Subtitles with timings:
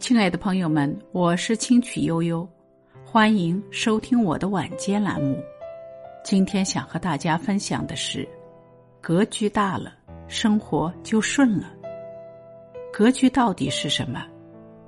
[0.00, 2.48] 亲爱的朋友们，我是清曲悠悠，
[3.04, 5.38] 欢迎收听我的晚间栏目。
[6.24, 8.26] 今天想和大家分享的是：
[9.02, 9.92] 格局大了，
[10.26, 11.70] 生活就顺了。
[12.90, 14.24] 格局到底是什么？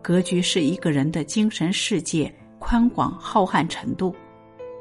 [0.01, 4.17] 格局是一个人的精神世界宽广浩瀚程度，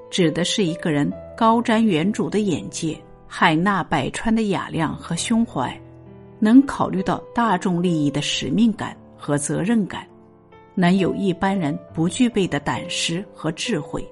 [0.10, 5.78] 指的是一个人高瞻远瞩的眼界、海纳百川的雅量和胸怀，
[6.40, 10.08] 能考虑到大众利益的使命感和责任感。
[10.74, 14.08] 能有一般人不具备的胆识和智慧，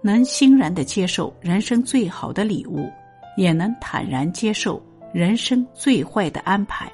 [0.00, 2.90] 能欣然的接受人生最好的礼物，
[3.36, 6.90] 也能坦然接受人生最坏的安排，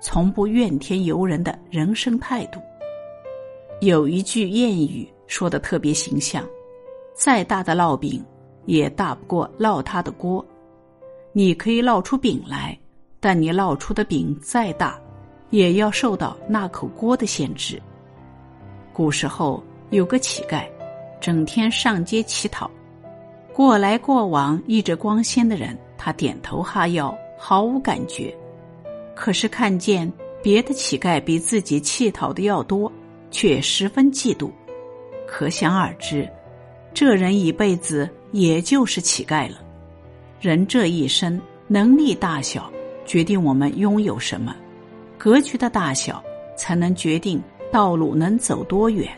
[0.00, 2.60] 从不怨天尤人的人生态度。
[3.80, 6.44] 有一句谚语说的特别形象：
[7.14, 8.24] 再大的烙饼，
[8.66, 10.44] 也大不过烙它的锅。
[11.32, 12.78] 你可以烙出饼来，
[13.20, 14.98] 但你烙出的饼再大，
[15.50, 17.80] 也要受到那口锅的限制。
[18.94, 20.64] 古时候有个乞丐，
[21.20, 22.70] 整天上街乞讨，
[23.52, 28.32] 过来过往一着光鲜的人，他点头哈腰，毫无感觉。
[29.16, 32.90] 可是看见别的乞丐比自己乞讨的要多，
[33.32, 34.48] 却十分嫉妒。
[35.26, 36.30] 可想而知，
[36.94, 39.56] 这人一辈子也就是乞丐了。
[40.40, 42.70] 人这一生能力大小，
[43.04, 44.54] 决定我们拥有什么；
[45.18, 46.22] 格局的大小，
[46.56, 47.42] 才能决定。
[47.74, 49.10] 道路能走多远？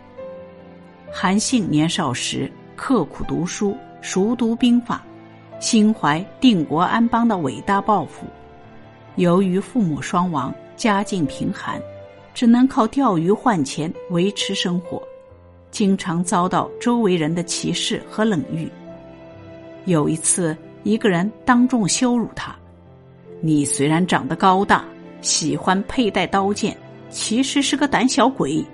[1.13, 5.05] 韩信年少时刻苦读书，熟读兵法，
[5.61, 8.25] 心怀定国安邦的伟大抱负。
[9.17, 11.79] 由于父母双亡，家境贫寒，
[12.33, 15.03] 只能靠钓鱼换钱维持生活，
[15.71, 18.67] 经常遭到周围人的歧视和冷遇。
[19.85, 22.57] 有一次，一个人当众羞辱他
[23.43, 24.83] ：“你虽然长得高大，
[25.21, 26.75] 喜欢佩戴刀剑。”
[27.09, 28.65] 其实是个胆小鬼，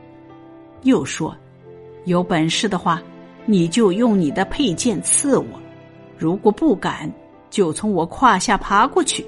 [0.82, 1.36] 又说
[2.04, 3.00] ：“有本事的话，
[3.46, 5.46] 你就用你的佩剑刺我；
[6.16, 7.12] 如果不敢，
[7.50, 9.24] 就从我胯下爬过去。”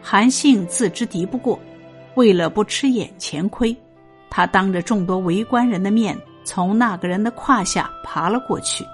[0.00, 1.58] 韩信自知敌不过，
[2.14, 3.76] 为了不吃眼前亏，
[4.30, 8.84] 他当着众多围观人的面，从那个人的胯下爬了过去。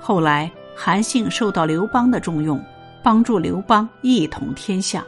[0.00, 2.60] 后来，韩信受到刘邦的重用，
[3.02, 5.04] 帮助刘邦一统天下，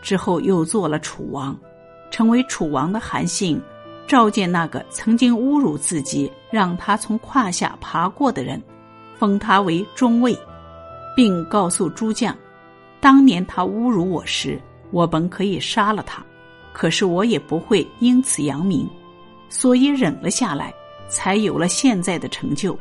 [0.00, 1.58] 之后又做了楚王。
[2.10, 3.60] 成为楚王的韩信，
[4.06, 8.62] 召见那个曾经侮辱自己、让他从胯下爬过的人，
[9.18, 10.36] 封他为中尉，
[11.14, 12.36] 并告诉诸将：
[13.00, 14.60] 当年他侮辱我时，
[14.90, 16.24] 我本可以杀了他，
[16.72, 18.88] 可是我也不会因此扬名，
[19.48, 20.72] 所以忍了下来，
[21.08, 22.78] 才有了现在的成就。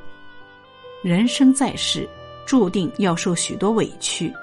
[1.04, 2.08] 人生在世，
[2.46, 4.34] 注定要受许多委屈，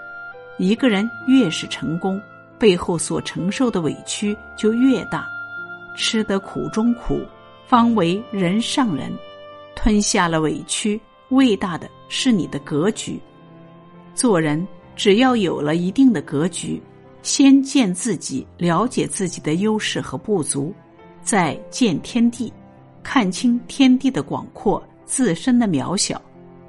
[0.58, 2.20] 一个人越是成功。
[2.64, 5.28] 背后所承受的委屈就越大，
[5.94, 7.20] 吃得苦中苦，
[7.66, 9.12] 方为人上人。
[9.76, 10.98] 吞下了委屈，
[11.28, 13.20] 伟大的是你的格局。
[14.14, 14.66] 做人
[14.96, 16.80] 只要有了一定的格局，
[17.22, 20.72] 先见自己，了解自己的优势和不足，
[21.22, 22.50] 再见天地，
[23.02, 26.18] 看清天地的广阔，自身的渺小，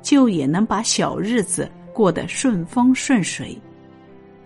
[0.01, 3.57] 就也能把小日子过得顺风顺水。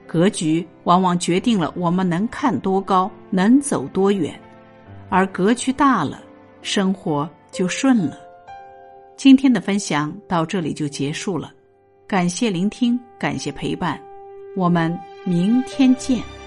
[0.10, 4.34] 格局往往决定了我们能看多高，能走多远，
[5.08, 6.20] 而格局大了，
[6.64, 8.18] 生活就顺了。
[9.16, 11.54] 今天的分享到这里就结束了，
[12.08, 14.02] 感谢聆听，感谢陪伴，
[14.58, 16.39] 我们明天见。